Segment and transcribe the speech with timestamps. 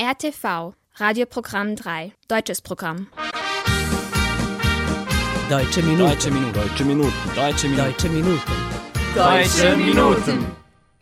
[0.00, 3.08] RTV, Radioprogramm 3, deutsches Programm.
[5.50, 6.08] Deutsche Minuten.
[6.08, 6.52] Deutsche Minuten.
[6.54, 7.12] Deutsche Minuten.
[7.36, 7.68] Deutsche
[8.08, 8.40] Minuten.
[9.14, 9.76] Deutsche Minuten.
[9.76, 10.46] Deutsche Minuten.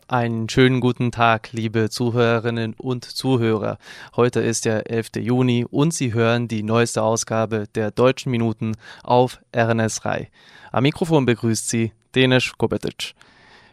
[0.09, 3.77] Einen schönen guten Tag, liebe Zuhörerinnen und Zuhörer.
[4.17, 5.11] Heute ist der 11.
[5.19, 8.73] Juni und Sie hören die neueste Ausgabe der Deutschen Minuten
[9.03, 10.29] auf RNS Rai.
[10.73, 13.15] Am Mikrofon begrüßt Sie Denis Kobetic.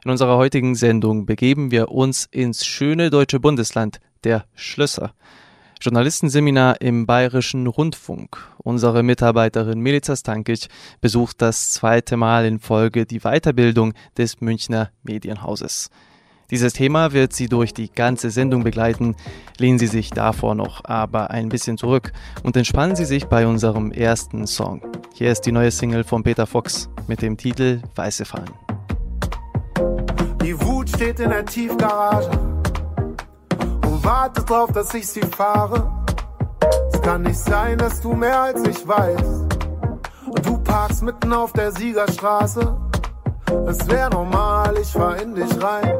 [0.04, 5.12] In unserer heutigen Sendung begeben wir uns ins schöne deutsche Bundesland der Schlösser.
[5.80, 8.38] Journalistenseminar im Bayerischen Rundfunk.
[8.58, 10.66] Unsere Mitarbeiterin Milica Stankic
[11.00, 15.90] besucht das zweite Mal in Folge die Weiterbildung des Münchner Medienhauses.
[16.50, 19.14] Dieses Thema wird Sie durch die ganze Sendung begleiten.
[19.58, 23.92] Lehnen Sie sich davor noch aber ein bisschen zurück und entspannen Sie sich bei unserem
[23.92, 24.82] ersten Song.
[25.14, 28.54] Hier ist die neue Single von Peter Fox mit dem Titel Weiße Fahnen.
[30.42, 32.57] Die Wut steht in der Tiefgarage
[34.08, 35.92] wartet drauf, dass ich sie fahre.
[36.90, 39.58] Es kann nicht sein, dass du mehr als ich weißt.
[40.30, 42.74] Und du parkst mitten auf der Siegerstraße.
[43.66, 45.92] Es wäre normal, ich fahr in dich rein.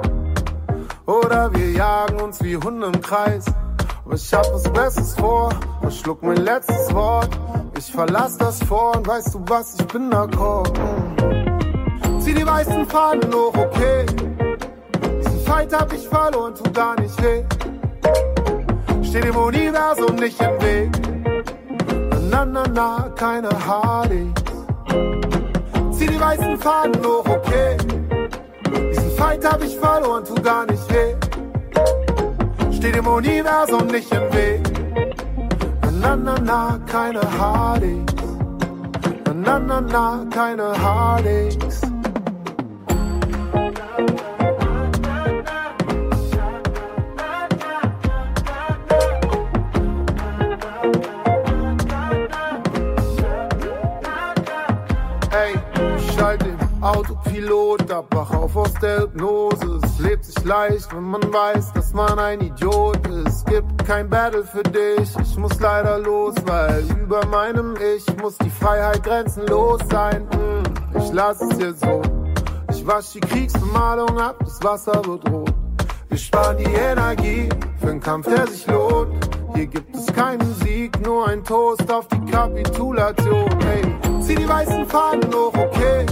[1.05, 3.45] Oder wir jagen uns wie Hunde im Kreis.
[4.07, 5.51] Aber ich hab was Besseres vor,
[5.83, 7.29] verschluck mein letztes Wort.
[7.77, 10.73] Ich verlass das vor und weißt du was, ich bin d'accord.
[12.21, 14.07] Zieh die weißen Fahnen hoch, okay.
[15.19, 17.45] Diesen Fight hab ich verloren, tut gar nicht weh.
[19.09, 20.91] Steht dem Universum nicht im Weg.
[22.31, 24.35] Na, na, na, keine Harleys.
[25.93, 27.79] Zieh die weißen Fahnen hoch, okay.
[28.91, 31.15] Diesen Fight hab ich verloren, tut gar nicht weh.
[32.71, 34.61] Steht dem Universum nicht im Weg.
[36.03, 38.05] Na, na, na, keine Harleys.
[39.35, 41.81] Na, na, na, keine Harleys.
[57.91, 59.81] Ab, wach auf aus der Hypnose.
[59.83, 63.47] Es lebt sich leicht, wenn man weiß, dass man ein Idiot ist.
[63.47, 68.51] Gibt kein Battle für dich, ich muss leider los, weil über meinem Ich muss die
[68.51, 70.27] Freiheit grenzenlos sein.
[70.33, 70.63] Hm,
[71.03, 72.03] Ich lass es dir so.
[72.71, 75.55] Ich wasch die Kriegsbemalung ab, das Wasser wird rot.
[76.09, 77.49] Wir sparen die Energie
[77.81, 79.29] für einen Kampf, der sich lohnt.
[79.55, 83.49] Hier gibt es keinen Sieg, nur ein Toast auf die Kapitulation.
[83.65, 83.83] Hey,
[84.23, 86.07] zieh die weißen Fahnen hoch, okay.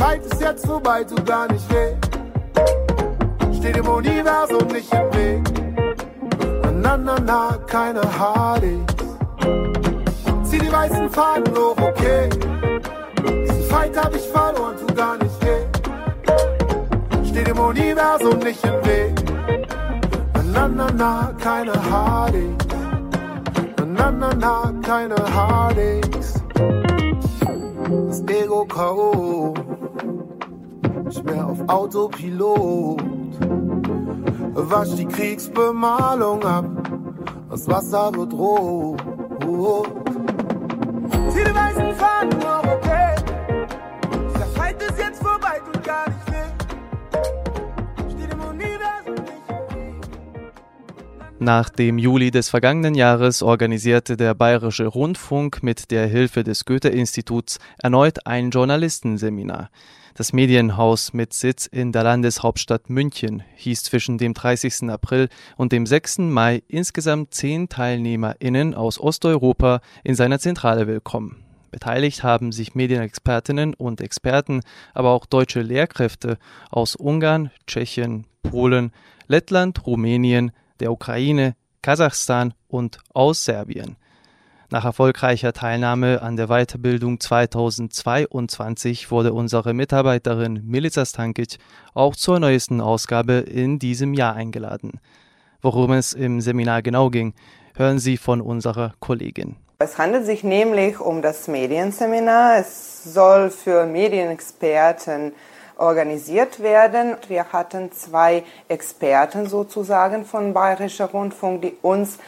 [0.00, 1.94] Fight ist jetzt vorbei, tut gar nicht weh.
[3.54, 5.42] Steht dem Universum nicht im Weg.
[6.80, 8.80] Na, na, na, keine Harleys.
[10.44, 12.30] Zieh die weißen Fahnen hoch, okay.
[13.44, 15.66] Diesen Fight hab ich verloren, tut gar nicht weh.
[17.28, 19.22] Steht dem Universum nicht im Weg.
[20.54, 22.56] Na, na, na, keine Harleys.
[23.86, 26.40] Na, na, na, keine Harleys.
[28.08, 29.69] Das Ego K.O.
[31.10, 33.02] Ich wär auf Autopilot.
[34.54, 36.66] Wasch die Kriegsbemalung ab.
[37.50, 39.00] Das Wasser wird rot.
[41.10, 43.20] Die weißen nicht nicht Weg.
[51.42, 57.58] Nach dem Juli des vergangenen Jahres organisierte der Bayerische Rundfunk mit der Hilfe des Goethe-Instituts
[57.78, 59.70] erneut ein Journalistenseminar.
[60.14, 64.90] Das Medienhaus mit Sitz in der Landeshauptstadt München hieß zwischen dem 30.
[64.90, 66.18] April und dem 6.
[66.18, 71.44] Mai insgesamt zehn TeilnehmerInnen aus Osteuropa in seiner Zentrale willkommen.
[71.70, 74.62] Beteiligt haben sich Medienexpertinnen und Experten,
[74.94, 76.38] aber auch deutsche Lehrkräfte
[76.70, 78.90] aus Ungarn, Tschechien, Polen,
[79.28, 80.50] Lettland, Rumänien,
[80.80, 83.96] der Ukraine, Kasachstan und aus Serbien.
[84.72, 91.58] Nach erfolgreicher Teilnahme an der Weiterbildung 2022 wurde unsere Mitarbeiterin Milica Stankic
[91.92, 95.00] auch zur neuesten Ausgabe in diesem Jahr eingeladen.
[95.60, 97.34] Worum es im Seminar genau ging,
[97.74, 99.56] hören Sie von unserer Kollegin.
[99.80, 102.58] Es handelt sich nämlich um das Medienseminar.
[102.58, 105.32] Es soll für Medienexperten
[105.78, 107.16] organisiert werden.
[107.26, 112.20] Wir hatten zwei Experten sozusagen von Bayerischer Rundfunk, die uns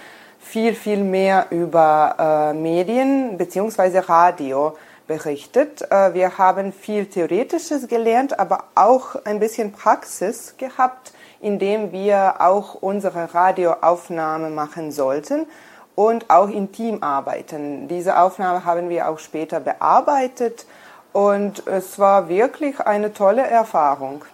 [0.43, 4.00] viel, viel mehr über äh, Medien bzw.
[4.00, 5.83] Radio berichtet.
[5.91, 12.75] Äh, wir haben viel Theoretisches gelernt, aber auch ein bisschen Praxis gehabt, indem wir auch
[12.75, 15.47] unsere Radioaufnahme machen sollten
[15.94, 17.89] und auch im Team arbeiten.
[17.89, 20.67] Diese Aufnahme haben wir auch später bearbeitet
[21.12, 24.25] und es war wirklich eine tolle Erfahrung.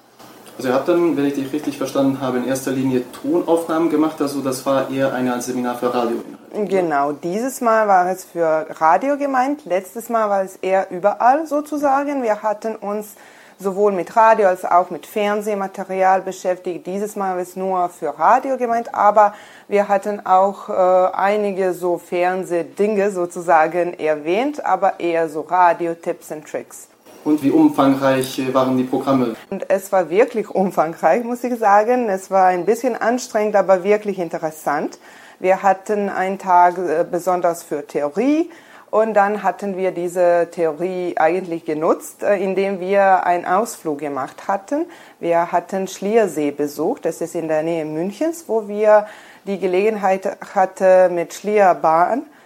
[0.58, 4.20] Also ihr habt dann, wenn ich dich richtig verstanden habe, in erster Linie Tonaufnahmen gemacht,
[4.20, 6.16] also das war eher ein Seminar für Radio.
[6.52, 12.25] Genau, dieses Mal war es für Radio gemeint, letztes Mal war es eher überall sozusagen.
[12.25, 13.14] Wir hatten uns
[13.60, 16.88] sowohl mit Radio als auch mit Fernsehmaterial beschäftigt.
[16.88, 19.34] Dieses Mal ist nur für Radio gemeint, aber
[19.69, 26.88] wir hatten auch äh, einige so Fernsehdinge sozusagen erwähnt, aber eher so Radio-Tipps und Tricks.
[27.28, 29.36] Und wie umfangreich waren die Programme?
[29.50, 32.08] Und es war wirklich umfangreich, muss ich sagen.
[32.08, 34.98] Es war ein bisschen anstrengend, aber wirklich interessant.
[35.38, 38.48] Wir hatten einen Tag äh, besonders für Theorie
[38.90, 44.86] und dann hatten wir diese Theorie eigentlich genutzt, äh, indem wir einen Ausflug gemacht hatten.
[45.20, 49.06] Wir hatten Schliersee besucht, das ist in der Nähe Münchens, wo wir
[49.44, 52.38] die Gelegenheit hatten, mit Schlierbahn äh,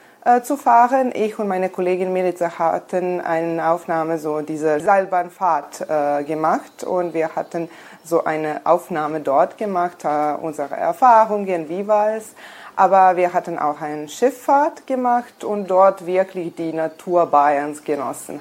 [0.45, 1.13] zu fahren.
[1.15, 7.35] Ich und meine Kollegin Milica hatten eine Aufnahme, so diese Seilbahnfahrt äh, gemacht und wir
[7.35, 7.69] hatten
[8.05, 12.35] so eine Aufnahme dort gemacht, äh, unsere Erfahrungen, wie war es.
[12.77, 18.41] Aber wir hatten auch eine Schifffahrt gemacht und dort wirklich die Natur Bayerns genossen.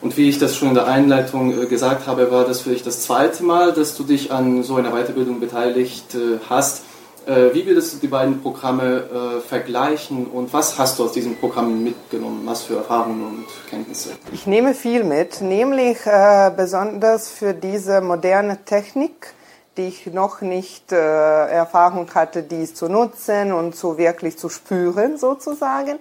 [0.00, 2.82] Und wie ich das schon in der Einleitung äh, gesagt habe, war das für dich
[2.82, 6.84] das zweite Mal, dass du dich an so einer Weiterbildung beteiligt äh, hast.
[7.28, 11.36] Äh, wie würdest du die beiden Programme äh, vergleichen und was hast du aus diesen
[11.36, 12.40] Programmen mitgenommen?
[12.46, 14.12] Was für Erfahrungen und Kenntnisse?
[14.32, 19.34] Ich nehme viel mit, nämlich äh, besonders für diese moderne Technik,
[19.76, 25.18] die ich noch nicht äh, Erfahrung hatte, dies zu nutzen und so wirklich zu spüren
[25.18, 25.98] sozusagen.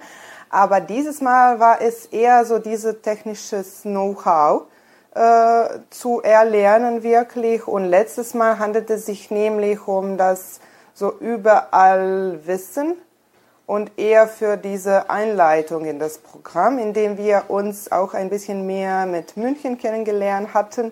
[0.50, 4.62] Aber dieses Mal war es eher so dieses technisches Know-how
[5.14, 7.68] äh, zu erlernen wirklich.
[7.68, 10.62] Und letztes Mal handelte es sich nämlich um das
[10.98, 12.96] so überall wissen
[13.68, 18.66] und eher für diese Einleitung in das Programm, in dem wir uns auch ein bisschen
[18.66, 20.92] mehr mit München kennengelernt hatten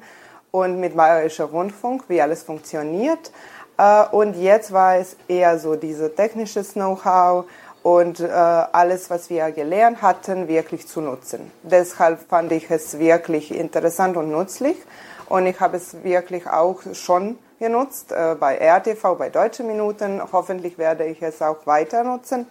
[0.51, 3.31] und mit Bayerischer Rundfunk, wie alles funktioniert.
[3.79, 7.45] Äh, und jetzt war es eher so dieses technisches Know-how
[7.81, 11.51] und äh, alles, was wir gelernt hatten, wirklich zu nutzen.
[11.63, 14.77] Deshalb fand ich es wirklich interessant und nützlich
[15.29, 20.21] und ich habe es wirklich auch schon genutzt äh, bei RTV, bei Deutsche Minuten.
[20.31, 22.47] Hoffentlich werde ich es auch weiter nutzen.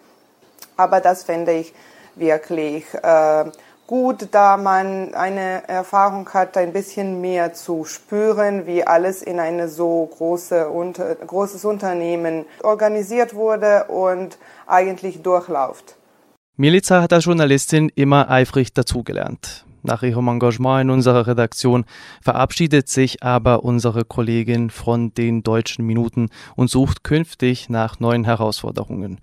[0.76, 1.74] Aber das finde ich
[2.16, 3.44] wirklich äh,
[3.86, 9.68] gut, da man eine Erfahrung hat, ein bisschen mehr zu spüren, wie alles in eine
[9.68, 15.96] so große unter, großes Unternehmen organisiert wurde und eigentlich durchläuft.
[16.56, 19.64] Milica hat als Journalistin immer eifrig dazugelernt.
[19.86, 21.84] Nach ihrem Engagement in unserer Redaktion
[22.22, 29.20] verabschiedet sich aber unsere Kollegin von den deutschen Minuten und sucht künftig nach neuen Herausforderungen.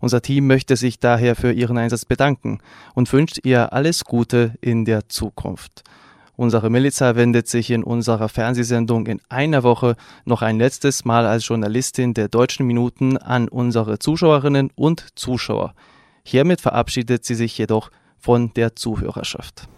[0.00, 2.58] Unser Team möchte sich daher für ihren Einsatz bedanken
[2.94, 5.84] und wünscht ihr alles Gute in der Zukunft.
[6.34, 11.46] Unsere Miliza wendet sich in unserer Fernsehsendung in einer Woche noch ein letztes Mal als
[11.46, 15.72] Journalistin der deutschen Minuten an unsere Zuschauerinnen und Zuschauer.
[16.24, 19.68] Hiermit verabschiedet sie sich jedoch von der Zuhörerschaft.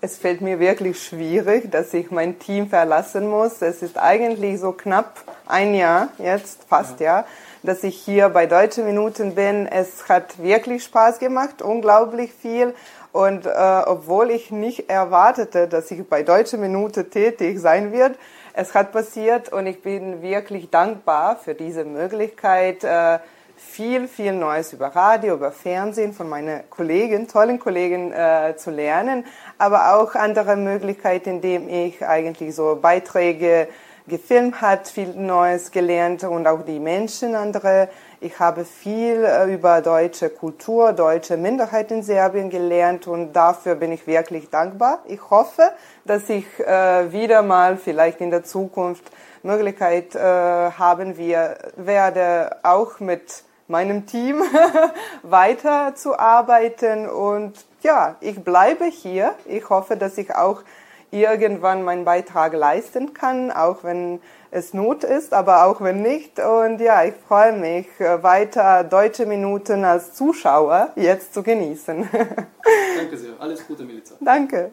[0.00, 3.60] Es fällt mir wirklich schwierig, dass ich mein Team verlassen muss.
[3.62, 7.24] Es ist eigentlich so knapp ein Jahr, jetzt fast ja,
[7.64, 9.66] dass ich hier bei Deutsche Minuten bin.
[9.66, 12.76] Es hat wirklich Spaß gemacht, unglaublich viel.
[13.10, 18.16] Und äh, obwohl ich nicht erwartete, dass ich bei Deutsche Minute tätig sein wird,
[18.52, 22.84] es hat passiert und ich bin wirklich dankbar für diese Möglichkeit.
[22.84, 23.18] Äh,
[23.58, 29.24] viel, viel Neues über Radio, über Fernsehen von meinen Kollegen, tollen Kollegen äh, zu lernen,
[29.58, 33.68] aber auch andere Möglichkeiten, indem ich eigentlich so Beiträge
[34.06, 37.88] gefilmt hat, viel Neues gelernt und auch die Menschen andere.
[38.20, 43.92] Ich habe viel äh, über deutsche Kultur, deutsche Minderheit in Serbien gelernt und dafür bin
[43.92, 45.00] ich wirklich dankbar.
[45.06, 45.72] Ich hoffe,
[46.04, 49.04] dass ich äh, wieder mal vielleicht in der Zukunft
[49.42, 54.42] Möglichkeit äh, haben wir werde auch mit meinem Team
[55.22, 57.08] weiterzuarbeiten.
[57.08, 59.34] Und ja, ich bleibe hier.
[59.46, 60.62] Ich hoffe, dass ich auch
[61.10, 64.20] irgendwann meinen Beitrag leisten kann, auch wenn
[64.50, 66.38] es Not ist, aber auch wenn nicht.
[66.38, 72.08] Und ja, ich freue mich, weiter deutsche Minuten als Zuschauer jetzt zu genießen.
[72.96, 73.32] Danke sehr.
[73.38, 74.14] Alles Gute, Miliza.
[74.20, 74.72] Danke.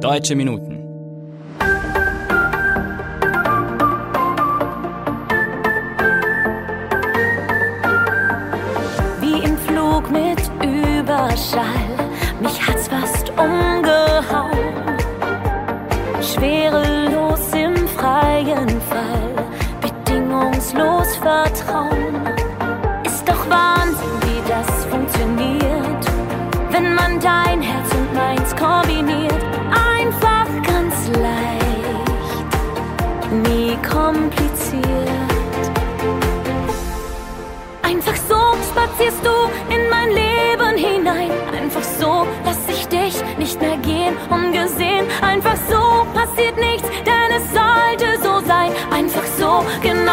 [0.00, 0.79] Deutsche Minuten.
[11.50, 14.50] Überschall, mich hat's fast umgehauen.
[16.22, 16.79] Schwerelos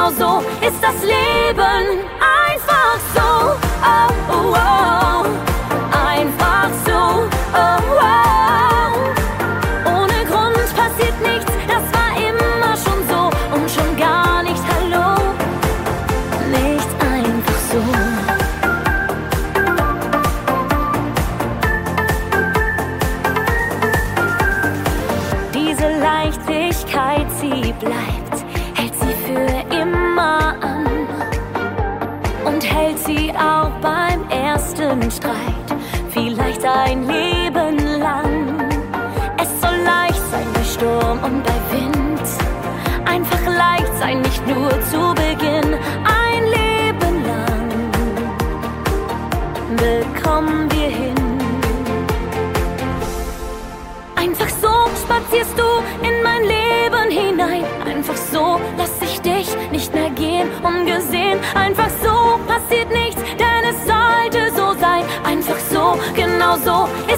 [0.07, 2.03] genau so ist das Leben.
[2.19, 5.56] Einfach so, oh, oh, oh.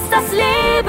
[0.08, 0.79] So ist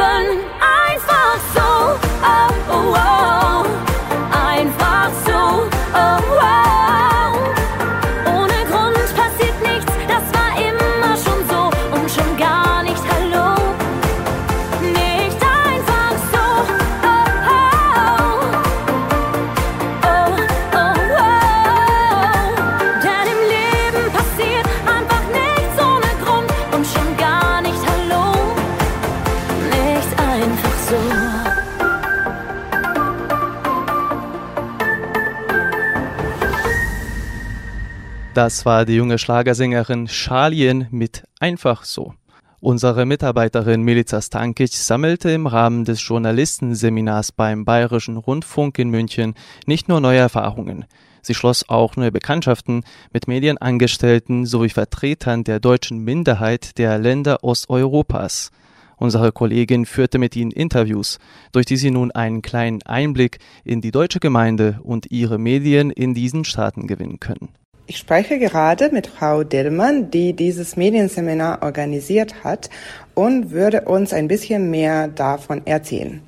[38.44, 42.16] Das war die junge Schlagersängerin Schalien mit Einfach so.
[42.60, 49.36] Unsere Mitarbeiterin Milica Stankic sammelte im Rahmen des Journalistenseminars beim Bayerischen Rundfunk in München
[49.68, 50.86] nicht nur neue Erfahrungen.
[51.22, 52.84] Sie schloss auch neue Bekanntschaften
[53.14, 58.50] mit Medienangestellten sowie Vertretern der deutschen Minderheit der Länder Osteuropas.
[58.98, 61.20] Unsere Kollegin führte mit ihnen Interviews,
[61.52, 66.16] durch die sie nun einen kleinen Einblick in die deutsche Gemeinde und ihre Medien in
[66.16, 67.50] diesen Staaten gewinnen können.
[67.92, 72.70] Ich spreche gerade mit Frau Dillmann, die dieses Medienseminar organisiert hat
[73.16, 76.22] und würde uns ein bisschen mehr davon erzählen.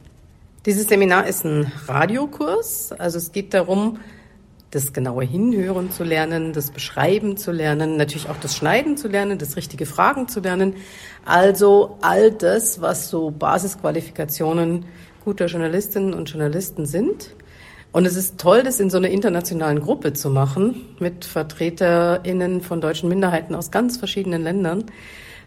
[0.66, 2.92] Dieses Seminar ist ein Radiokurs.
[2.92, 4.00] Also es geht darum,
[4.72, 9.38] das genaue Hinhören zu lernen, das Beschreiben zu lernen, natürlich auch das Schneiden zu lernen,
[9.38, 10.74] das richtige Fragen zu lernen.
[11.24, 14.84] Also all das, was so Basisqualifikationen
[15.24, 17.34] guter Journalistinnen und Journalisten sind.
[17.94, 22.82] Und es ist toll, das in so einer internationalen Gruppe zu machen, mit VertreterInnen von
[22.82, 24.86] deutschen Minderheiten aus ganz verschiedenen Ländern.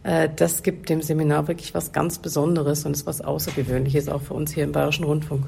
[0.04, 4.34] Äh, Das gibt dem Seminar wirklich was ganz Besonderes und ist was Außergewöhnliches auch für
[4.34, 5.44] uns hier im Bayerischen Rundfunk.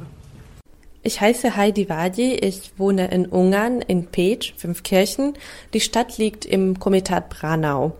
[1.02, 5.35] Ich heiße Heidi Wadi, ich wohne in Ungarn, in Pécs, Fünfkirchen.
[5.73, 7.93] Die Stadt liegt im Komitat Branau.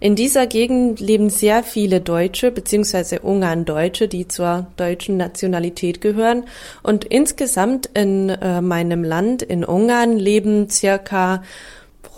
[0.00, 3.20] In dieser Gegend leben sehr viele Deutsche bzw.
[3.20, 6.44] Ungarn-Deutsche, die zur deutschen Nationalität gehören.
[6.82, 11.44] Und insgesamt in äh, meinem Land, in Ungarn, leben circa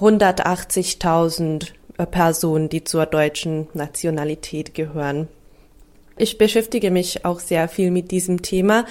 [0.01, 1.67] 180.000
[1.99, 5.29] äh, Personen, die zur deutschen Nationalität gehören.
[6.17, 8.87] Ich beschäftige mich auch sehr viel mit diesem Thema,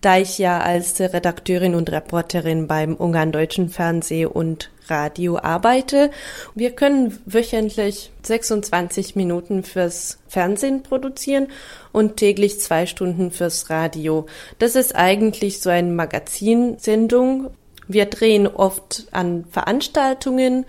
[0.00, 6.10] da ich ja als Redakteurin und Reporterin beim Ungarn-Deutschen Fernseh und Radio arbeite.
[6.56, 11.46] Wir können wöchentlich 26 Minuten fürs Fernsehen produzieren
[11.92, 14.26] und täglich zwei Stunden fürs Radio.
[14.58, 17.50] Das ist eigentlich so eine Magazinsendung.
[17.86, 20.66] Wir drehen oft an Veranstaltungen,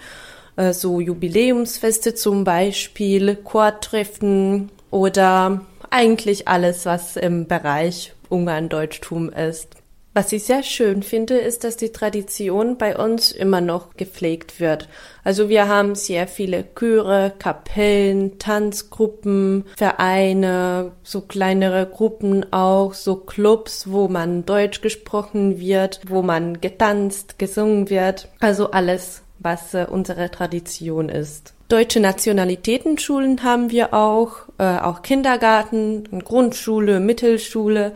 [0.55, 5.59] äh, so Jubiläumsfeste zum Beispiel, Chortreffen oder
[5.89, 9.75] eigentlich alles, was im Bereich Ungarn-Deutschtum ist.
[10.13, 14.87] Was ich sehr schön finde, ist, dass die Tradition bei uns immer noch gepflegt wird.
[15.25, 23.91] Also wir haben sehr viele Chöre, Kapellen, Tanzgruppen, Vereine, so kleinere Gruppen auch, so Clubs,
[23.91, 28.29] wo man Deutsch gesprochen wird, wo man getanzt, gesungen wird.
[28.39, 31.53] Also alles, was äh, unsere Tradition ist.
[31.69, 37.93] Deutsche Nationalitätenschulen haben wir auch, äh, auch Kindergarten, Grundschule, Mittelschule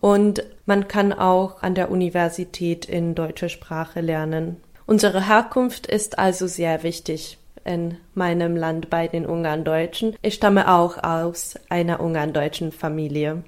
[0.00, 4.56] und man kann auch an der Universität in deutscher Sprache lernen.
[4.86, 10.16] Unsere Herkunft ist also sehr wichtig in meinem Land bei den Ungarn-Deutschen.
[10.22, 13.42] Ich stamme auch aus einer Ungarn-deutschen Familie.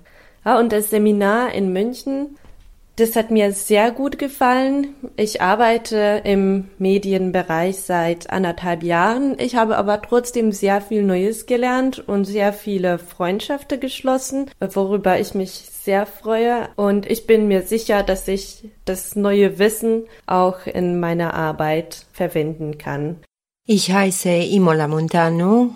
[0.45, 2.37] Ja, und das Seminar in München
[3.01, 4.89] Das hat mir sehr gut gefallen.
[5.17, 9.39] Ich arbeite im Medienbereich seit anderthalb Jahren.
[9.39, 15.33] Ich habe aber trotzdem sehr viel Neues gelernt und sehr viele Freundschaften geschlossen, worüber ich
[15.33, 16.69] mich sehr freue.
[16.77, 22.77] Und ich bin mir sicher, dass ich das neue Wissen auch in meiner Arbeit verwenden
[22.77, 23.17] kann.
[23.67, 25.71] Ich heiße Imola Montano.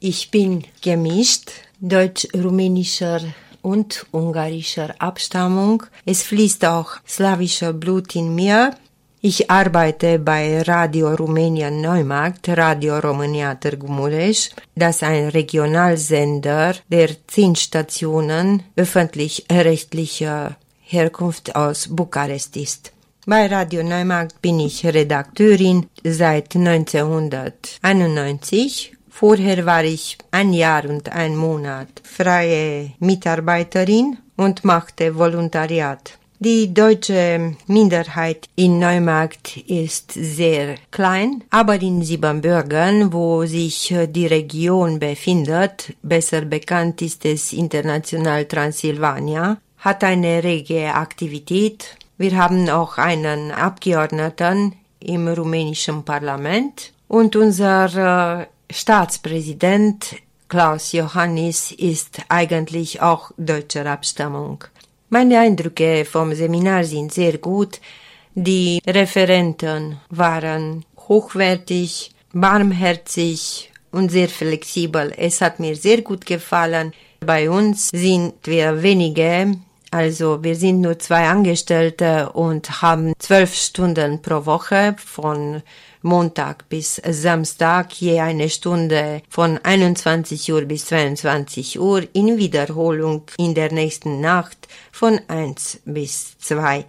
[0.00, 3.20] Ich bin gemischt, deutsch-rumänischer
[3.64, 5.84] und ungarischer Abstammung.
[6.04, 8.76] Es fließt auch slawischer Blut in mir.
[9.22, 17.56] Ich arbeite bei Radio Rumänien Neumarkt, Radio România Târgu Mureș, das ein Regionalsender der zehn
[17.56, 22.92] Stationen öffentlich-rechtlicher Herkunft aus Bukarest ist.
[23.24, 31.36] Bei Radio Neumarkt bin ich Redakteurin seit 1991 Vorher war ich ein Jahr und ein
[31.36, 36.18] Monat freie Mitarbeiterin und machte Volontariat.
[36.40, 44.98] Die deutsche Minderheit in Neumarkt ist sehr klein, aber in Siebenbürgen, wo sich die Region
[44.98, 51.96] befindet, besser bekannt ist es international Transsilvania, hat eine rege Aktivität.
[52.18, 60.16] Wir haben auch einen Abgeordneten im rumänischen Parlament und unser Staatspräsident
[60.48, 64.64] Klaus Johannis ist eigentlich auch deutscher Abstammung.
[65.10, 67.80] Meine Eindrücke vom Seminar sind sehr gut.
[68.34, 75.14] Die Referenten waren hochwertig, barmherzig und sehr flexibel.
[75.16, 76.92] Es hat mir sehr gut gefallen.
[77.20, 79.56] Bei uns sind wir wenige,
[79.92, 85.62] also wir sind nur zwei Angestellte und haben zwölf Stunden pro Woche von
[86.04, 93.54] Montag bis Samstag je eine Stunde von 21 Uhr bis 22 Uhr in Wiederholung in
[93.54, 96.84] der nächsten Nacht von 1 bis 2.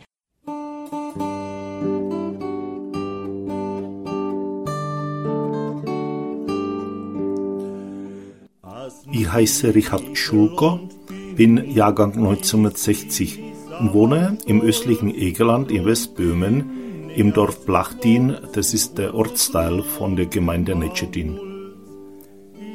[9.14, 10.90] Ich heiße Richard Schulko,
[11.38, 13.40] bin Jahrgang 1960
[13.80, 16.85] und wohne im östlichen Egerland in Westböhmen
[17.16, 21.40] im Dorf Blachtin, das ist der Ortsteil von der Gemeinde Netschedin.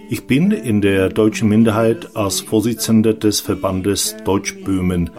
[0.08, 5.10] Ich bin in der deutschen Minderheit als Vorsitzender des Verbandes Deutschböhmen,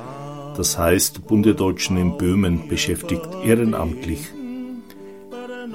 [0.58, 4.30] das heißt Bund der Deutschen in Böhmen, beschäftigt, ehrenamtlich.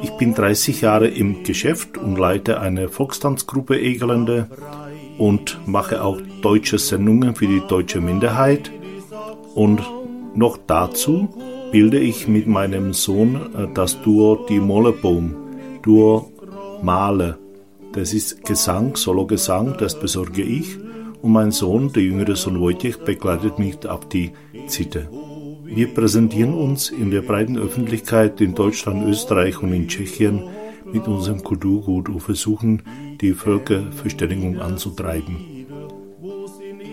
[0.02, 4.50] Ich bin 30 Jahre im Geschäft und leite eine Volkstanzgruppe Egerlande
[5.18, 8.70] und mache auch deutsche Sendungen für die deutsche Minderheit.
[9.54, 9.80] Und
[10.34, 11.30] noch dazu
[11.72, 15.34] bilde ich mit meinem Sohn äh, das Duo Die Mollebaum,
[15.82, 16.32] Duo
[16.82, 17.38] Male.
[17.92, 20.76] Das ist Gesang, Solo-Gesang, das besorge ich.
[21.22, 24.32] Und mein Sohn, der jüngere Sohn Wojciech, begleitet mich auf die
[24.66, 25.08] Zitte.
[25.64, 30.42] Wir präsentieren uns in der breiten Öffentlichkeit in Deutschland, Österreich und in Tschechien
[30.92, 32.82] mit unserem Kulturgut und versuchen,
[33.20, 35.66] die Völkerverständigung anzutreiben.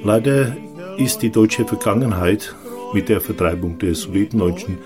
[0.03, 0.55] Leider
[0.97, 2.55] ist die deutsche Vergangenheit
[2.93, 4.77] mit der Vertreibung der Sudetendeutschen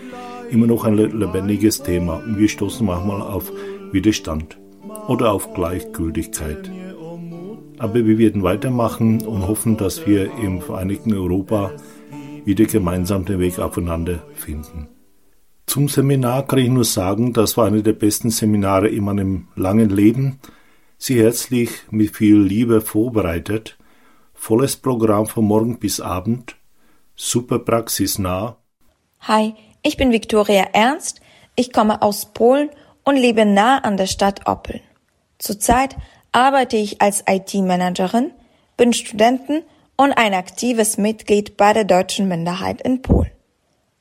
[0.50, 3.52] immer noch ein lebendiges Thema und wir stoßen manchmal auf
[3.92, 4.58] Widerstand
[5.08, 6.72] oder auf Gleichgültigkeit.
[7.80, 11.72] Aber wir werden weitermachen und hoffen, dass wir im Vereinigten Europa
[12.44, 14.88] wieder gemeinsam den Weg aufeinander finden.
[15.68, 19.90] Zum Seminar kann ich nur sagen, das war eine der besten Seminare in meinem langen
[19.90, 20.40] Leben.
[20.98, 23.78] Sie herzlich mit viel Liebe vorbereitet,
[24.34, 26.57] volles Programm von morgen bis Abend
[27.18, 28.58] super praxisnah.
[29.22, 31.20] Hi, ich bin Viktoria Ernst.
[31.56, 32.70] Ich komme aus Polen
[33.04, 34.82] und lebe nah an der Stadt Oppeln.
[35.40, 35.98] Zurzeit
[36.32, 38.32] arbeite ich als IT-Managerin,
[38.78, 39.64] bin Studentin
[39.98, 43.32] und ein aktives Mitglied bei der deutschen Minderheit in Polen.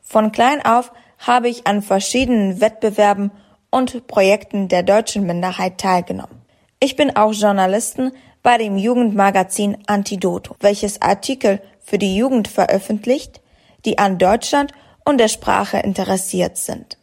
[0.02, 3.30] Von klein auf habe ich an verschiedenen Wettbewerben
[3.70, 6.42] und Projekten der deutschen Minderheit teilgenommen.
[6.78, 13.40] Ich bin auch Journalistin bei dem Jugendmagazin Antidoto, welches Artikel für die Jugend veröffentlicht,
[13.84, 14.72] die an Deutschland
[15.04, 16.98] und der Sprache interessiert sind.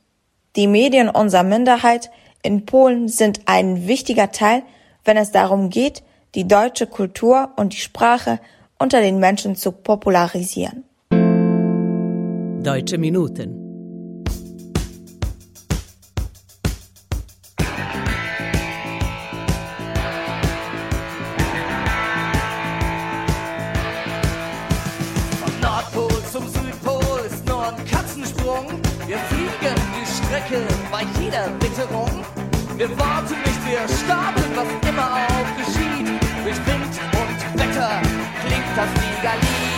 [0.57, 2.11] Die Medien unserer Minderheit
[2.43, 4.63] in Polen sind ein wichtiger Teil,
[5.05, 6.03] wenn es darum geht,
[6.35, 8.39] die deutsche Kultur und die Sprache
[8.77, 10.83] unter den Menschen zu popularisieren.
[12.61, 13.62] Deutsche Minuten
[31.19, 32.09] jeder Witterung.
[32.75, 36.07] Wir warten nicht, wir starten, was immer auch geschieht.
[36.43, 38.01] Durch Wind und Wetter
[38.45, 39.72] klingt das Liga-Lied.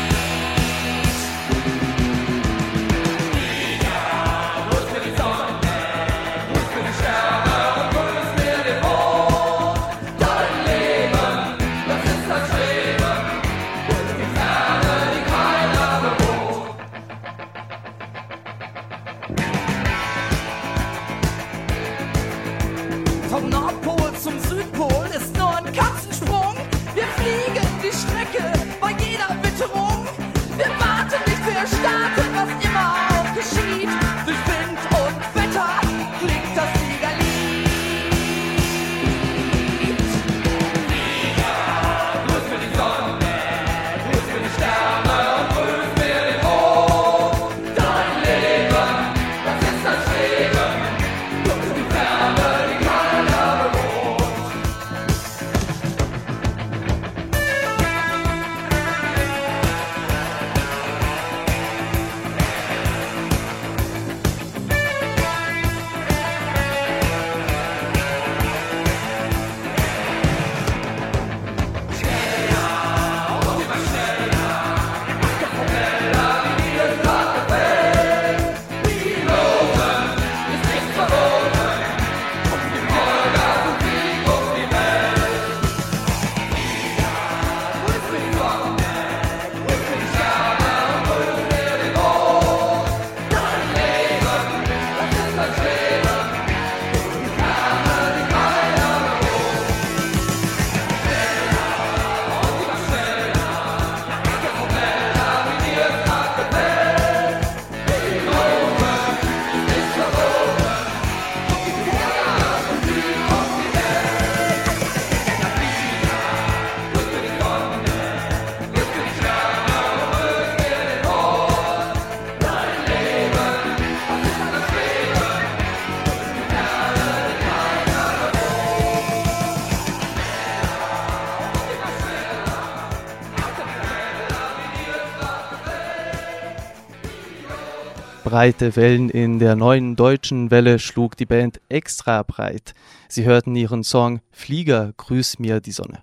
[138.35, 142.73] Breite Wellen in der neuen deutschen Welle schlug die Band extra breit.
[143.07, 145.99] Sie hörten ihren Song Flieger, grüß mir die Sonne.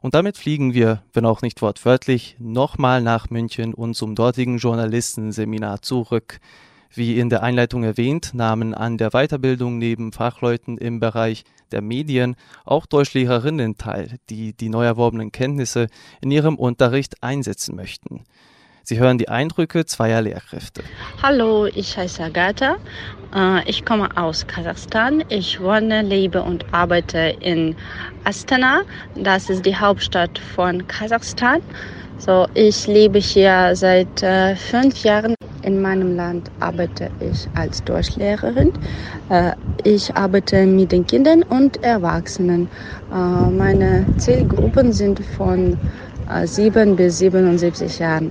[0.00, 5.82] Und damit fliegen wir, wenn auch nicht wortwörtlich, nochmal nach München und zum dortigen Journalistenseminar
[5.82, 6.38] zurück.
[6.94, 12.36] Wie in der Einleitung erwähnt, nahmen an der Weiterbildung neben Fachleuten im Bereich der Medien
[12.64, 15.88] auch Deutschlehrerinnen teil, die die neu erworbenen Kenntnisse
[16.20, 18.22] in ihrem Unterricht einsetzen möchten.
[18.88, 20.84] Sie hören die Eindrücke zweier Lehrkräfte.
[21.20, 22.76] Hallo, ich heiße Agatha.
[23.34, 25.24] Äh, Ich komme aus Kasachstan.
[25.28, 27.74] Ich wohne, lebe und arbeite in
[28.22, 28.82] Astana.
[29.16, 31.62] Das ist die Hauptstadt von Kasachstan.
[32.18, 35.34] So, ich lebe hier seit äh, fünf Jahren.
[35.62, 38.72] In meinem Land arbeite ich als Deutschlehrerin.
[39.30, 39.50] Äh,
[39.82, 42.68] ich arbeite mit den Kindern und Erwachsenen.
[43.10, 45.76] Meine Zielgruppen sind von
[46.30, 48.30] äh, 7 bis 77 Jahren.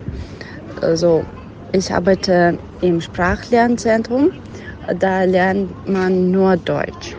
[0.85, 1.25] Also
[1.71, 4.29] ich arbeite im Sprachlernzentrum.
[4.99, 7.15] Da lernt man nur Deutsch.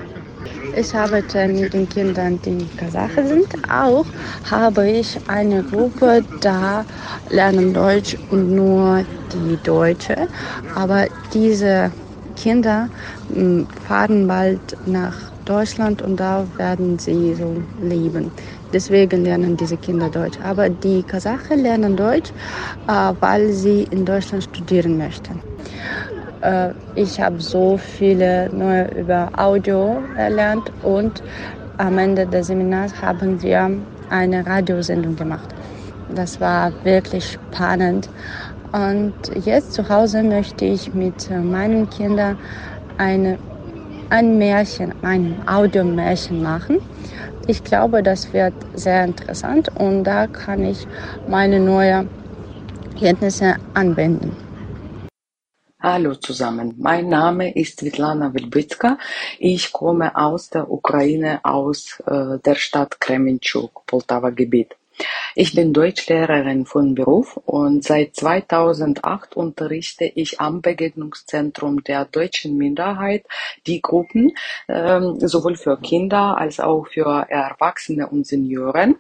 [0.77, 3.47] Ich arbeite mit den Kindern, die Kasache sind.
[3.69, 4.05] Auch
[4.45, 6.85] habe ich eine Gruppe, da
[7.29, 10.29] lernen Deutsch nur die Deutsche.
[10.77, 11.93] Aber diese
[12.37, 12.89] Kinder
[13.83, 18.31] fahren bald nach Deutschland und da werden sie so leben.
[18.73, 20.39] Deswegen lernen diese Kinder Deutsch.
[20.43, 22.31] Aber die Kasachen lernen Deutsch,
[22.89, 25.41] äh, weil sie in Deutschland studieren möchten.
[26.43, 31.23] Äh, ich habe so viele neue über Audio erlernt und
[31.79, 33.71] am Ende des Seminars haben wir
[34.11, 35.55] eine Radiosendung gemacht.
[36.09, 38.09] Das war wirklich spannend.
[38.73, 42.39] Und jetzt zu Hause möchte ich mit meinen Kindern
[42.99, 43.39] eine,
[44.11, 46.81] ein Märchen, ein Audiomärchen machen.
[47.47, 50.87] Ich glaube, das wird sehr interessant und da kann ich
[51.29, 52.09] meine neuen
[52.99, 54.37] Kenntnisse anwenden.
[55.79, 58.99] Hallo zusammen, mein Name ist Svetlana Velbytska.
[59.39, 64.75] Ich komme aus der Ukraine, aus äh, der Stadt Kremenchuk, Poltava Gebiet.
[65.35, 73.27] Ich bin Deutschlehrerin von Beruf und seit 2008 unterrichte ich am Begegnungszentrum der deutschen Minderheit
[73.67, 74.33] die Gruppen,
[74.69, 78.97] ähm, sowohl für Kinder als auch für Erwachsene und Senioren.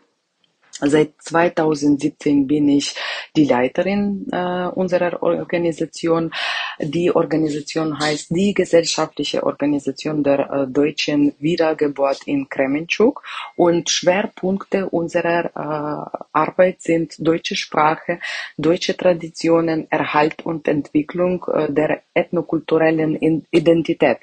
[0.80, 2.94] Seit 2017 bin ich
[3.34, 6.32] die Leiterin äh, unserer Organisation.
[6.78, 13.22] Die Organisation heißt die Gesellschaftliche Organisation der äh, deutschen Wiedergeburt in Kremenchuk
[13.56, 18.20] und Schwerpunkte unserer äh, Arbeit sind deutsche Sprache,
[18.58, 24.18] deutsche Traditionen, Erhalt und Entwicklung äh, der ethnokulturellen Identität.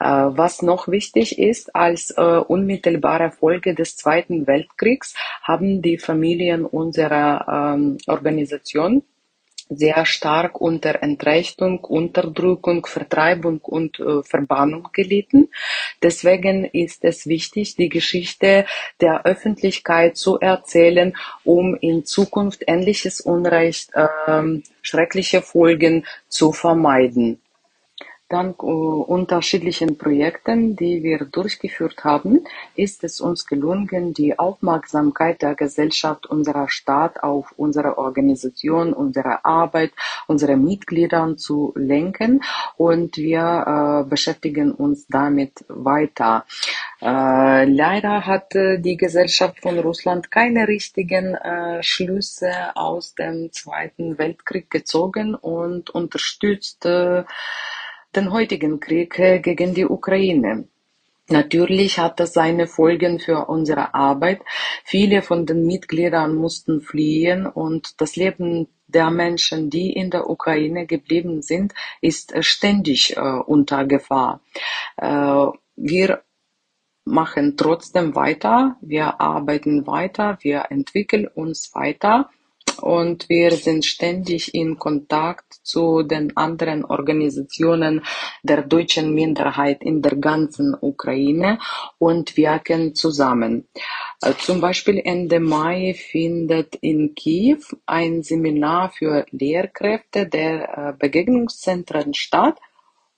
[0.00, 6.64] Äh, Was noch wichtig ist, als äh, unmittelbare Folge des Zweiten Weltkriegs haben die Familien
[6.64, 9.02] unserer ähm, Organisation
[9.68, 15.48] sehr stark unter Entrechtung, Unterdrückung, Vertreibung und äh, Verbannung gelitten.
[16.02, 18.66] Deswegen ist es wichtig, die Geschichte
[19.00, 27.40] der Öffentlichkeit zu erzählen, um in Zukunft ähnliches Unrecht, äh, schreckliche Folgen zu vermeiden.
[28.28, 35.54] Dank äh, unterschiedlichen Projekten, die wir durchgeführt haben, ist es uns gelungen, die Aufmerksamkeit der
[35.54, 39.92] Gesellschaft unserer Stadt auf unsere Organisation, unsere Arbeit,
[40.26, 42.42] unsere Mitglieder zu lenken
[42.78, 46.46] und wir äh, beschäftigen uns damit weiter.
[47.02, 51.36] Äh, leider hat äh, die Gesellschaft von Russland keine richtigen
[51.80, 56.86] Schlüsse aus dem Zweiten Weltkrieg gezogen und unterstützt
[58.16, 60.68] den heutigen Krieg äh, gegen die Ukraine.
[61.28, 64.42] Natürlich hat das seine Folgen für unsere Arbeit.
[64.84, 70.86] Viele von den Mitgliedern mussten fliehen und das Leben der Menschen, die in der Ukraine
[70.86, 71.72] geblieben sind,
[72.02, 74.42] ist ständig äh, unter Gefahr.
[74.98, 75.46] Äh,
[75.76, 76.22] wir
[77.06, 82.30] machen trotzdem weiter, wir arbeiten weiter, wir entwickeln uns weiter
[82.80, 88.04] und wir sind ständig in Kontakt zu den anderen Organisationen
[88.42, 91.58] der deutschen Minderheit in der ganzen Ukraine
[91.98, 93.68] und wirken zusammen.
[94.22, 102.14] Äh, zum Beispiel Ende Mai findet in Kiew ein Seminar für Lehrkräfte der äh, Begegnungszentren
[102.14, 102.58] statt